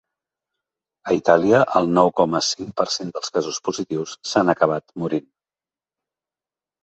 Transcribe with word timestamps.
A 1.09 1.11
Itàlia, 1.17 1.59
el 1.79 1.89
nou 1.97 2.09
coma 2.19 2.39
cinc 2.47 2.71
per 2.81 2.87
cent 2.93 3.11
dels 3.17 3.33
casos 3.35 3.59
positius 3.67 4.15
s’han 4.31 4.49
acabat 4.55 4.95
morint. 5.03 5.29